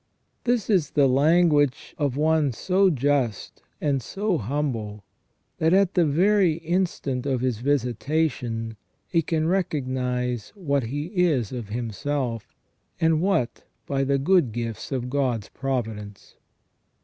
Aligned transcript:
This 0.45 0.67
is 0.67 0.89
the 0.89 1.05
language 1.05 1.93
of 1.95 2.17
one 2.17 2.53
so 2.53 2.89
just 2.89 3.61
and 3.79 4.01
so 4.01 4.39
humble, 4.39 5.03
that 5.59 5.73
at 5.75 5.93
the 5.93 6.07
very 6.07 6.53
instant 6.53 7.27
of 7.27 7.41
his 7.41 7.59
visitation, 7.59 8.77
he 9.07 9.21
can 9.21 9.47
recognize 9.47 10.51
what 10.55 10.85
he 10.85 11.03
is 11.15 11.51
of 11.51 11.69
himself, 11.69 12.55
and 12.99 13.21
what 13.21 13.63
by 13.85 14.03
the 14.03 14.17
good 14.17 14.51
gifts 14.51 14.91
of 14.91 15.07
God's 15.11 15.49
provi 15.49 15.93
dence. 15.93 16.33